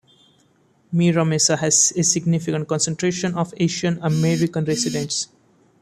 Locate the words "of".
3.35-3.53